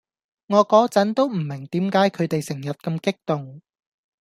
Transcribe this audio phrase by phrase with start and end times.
[0.47, 3.61] 我個陣都唔明點解佢哋成日咁激動⠀